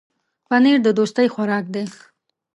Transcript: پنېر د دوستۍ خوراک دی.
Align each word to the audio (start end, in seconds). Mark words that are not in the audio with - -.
پنېر 0.47 0.77
د 0.83 0.87
دوستۍ 0.97 1.27
خوراک 1.33 1.65
دی. 1.73 1.83